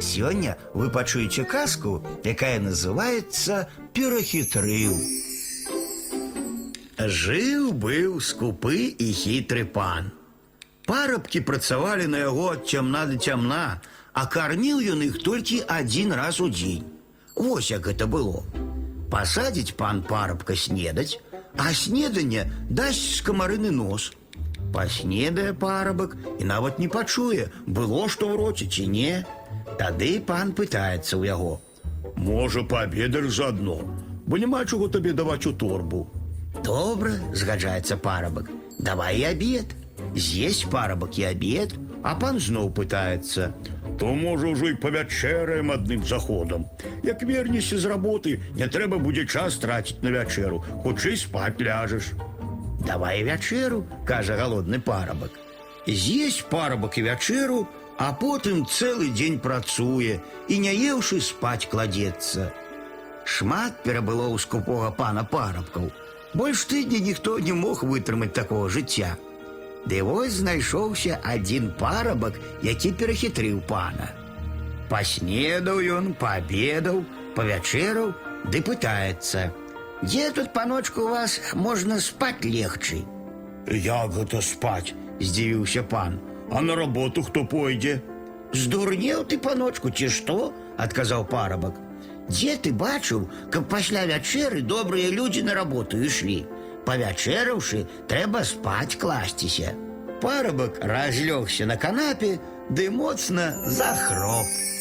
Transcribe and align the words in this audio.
Сёння 0.00 0.56
вы 0.74 0.90
пачуеце 0.90 1.44
казку, 1.44 2.04
якая 2.24 2.58
называется 2.58 3.68
«Перахитрыў». 3.94 4.94
Жыў 6.98 7.72
быў 7.72 8.20
скупы 8.20 8.94
і 8.98 9.12
хітры 9.12 9.64
пан. 9.64 10.10
Парабкі 10.86 11.40
працавалі 11.40 12.06
на 12.06 12.18
яго 12.22 12.50
ад 12.54 12.66
цямна 12.66 13.04
да 13.06 13.16
цямна, 13.16 13.80
а 14.12 14.26
карміў 14.26 14.82
ён 14.94 15.02
іх 15.06 15.22
толькі 15.22 15.62
адзін 15.68 16.12
раз 16.12 16.40
у 16.40 16.48
дзень. 16.48 16.86
Вось 17.34 17.70
як 17.70 17.86
гэта 17.86 18.06
было. 18.06 18.42
Пасадзіць 19.10 19.74
пан 19.78 20.02
парабка 20.02 20.56
снедаць, 20.56 21.18
а 21.56 21.72
снеданне 21.74 22.50
дасць 22.70 23.22
скамарыны 23.22 23.70
нос. 23.70 24.12
Паснедае 24.74 25.52
парабак 25.54 26.16
і 26.38 26.44
нават 26.44 26.78
не 26.78 26.88
пачуе, 26.88 27.50
было 27.66 28.08
што 28.08 28.30
ў 28.30 28.38
роце 28.38 28.66
ці 28.66 28.86
не. 28.90 29.22
Тады 29.79 30.19
пан 30.19 30.51
пытаецца 30.51 31.15
ў 31.15 31.25
яго. 31.25 31.59
Може, 32.15 32.63
пообедаешь 32.63 33.35
заодно, 33.35 33.79
бо 34.25 34.37
нема 34.37 34.65
чого 34.65 34.87
тобі 34.87 35.11
давати 35.11 35.49
у 35.49 35.53
торбу. 35.53 36.07
Добра, 36.63 37.11
згаджаецца 37.33 37.97
парабак. 37.97 38.49
Давай 38.79 39.19
і 39.19 39.23
абед. 39.23 39.75
З'есть 40.15 40.69
парабак 40.69 41.19
і 41.19 41.23
абед, 41.23 41.73
а 42.03 42.15
пан 42.15 42.39
зноў 42.39 42.71
пытаецца. 42.73 43.53
То 43.99 44.15
може 44.15 44.47
уже 44.47 44.65
й 44.65 44.75
повячераем 44.75 45.69
одним 45.69 46.03
заходом. 46.03 46.65
Як 47.03 47.23
вернешся 47.23 47.77
з 47.77 47.85
роботи, 47.85 48.39
не 48.55 48.67
треба 48.67 48.97
буде 48.97 49.25
час 49.25 49.57
тратить 49.57 50.03
на 50.03 50.11
вечеру, 50.11 50.63
хоч 50.83 51.05
і 51.05 51.17
спать 51.17 51.61
ляжеш. 51.61 52.11
Давай 52.87 53.23
вячэру, 53.23 53.83
кажа 54.05 54.35
галодны 54.35 54.79
парабак. 54.79 55.31
З'есть 55.87 56.49
парабак 56.49 56.97
і 56.97 57.03
вячэру, 57.03 57.67
а 57.99 58.13
потым 58.15 58.65
цэлы 58.65 59.09
дзень 59.11 59.39
працуе 59.43 60.19
і 60.47 60.59
не 60.65 60.73
еўшы 60.73 61.19
спаць 61.21 61.67
кладзецца. 61.71 62.51
Шмат 63.25 63.83
перабыло 63.83 64.29
ў 64.31 64.37
скупога 64.39 64.91
пана 64.99 65.23
парабкаў. 65.23 65.91
Больш 66.33 66.63
тыдня 66.69 67.01
ніхто 67.03 67.39
не 67.39 67.53
мог 67.53 67.83
вытрымаць 67.83 68.33
такого 68.37 68.69
жыцця. 68.69 69.17
Ды 69.89 69.99
вось 70.03 70.39
знайшоўся 70.39 71.19
адзін 71.33 71.71
парабак, 71.79 72.39
які 72.63 72.91
перахітрыў 73.01 73.59
пана. 73.67 74.09
Паснедаў 74.89 75.83
ён, 75.97 76.13
паабедаў, 76.23 77.03
павячэраў, 77.35 78.13
ды 78.51 78.61
пытаецца: « 78.63 80.07
Дзе 80.07 80.31
тут 80.31 80.53
паночку 80.53 81.01
у 81.01 81.09
вас 81.09 81.39
можна 81.53 81.99
спаць 81.99 82.47
легчэй? 82.47 83.03
Як 83.67 84.15
гэта 84.15 84.41
спать? 84.41 84.95
здзівіўся 85.19 85.83
пан. 85.83 86.19
А 86.51 86.61
на 86.61 86.75
работу 86.75 87.23
хто 87.23 87.45
пойде? 87.45 88.01
Здурнеў 88.53 89.25
ты, 89.25 89.37
паночку, 89.37 89.89
ці 89.89 90.09
што? 90.09 90.53
адказаў 90.77 91.25
парабак. 91.29 91.75
Дзе 92.29 92.55
ты 92.57 92.71
бачыў, 92.71 93.27
каб 93.53 93.67
пасля 93.69 94.05
вячэры 94.09 94.61
добрыя 94.61 95.09
людзі 95.09 95.43
на 95.43 95.53
работу 95.57 95.97
ішлі. 95.97 96.45
Павячэраўшы, 96.85 97.85
трэба 98.09 98.43
спаць 98.45 98.97
класціся. 99.01 99.75
Парабак 100.21 100.79
разлёгся 100.81 101.65
на 101.65 101.77
канапе, 101.77 102.39
ды 102.69 102.89
моцна 102.89 103.53
захроп. 103.65 104.72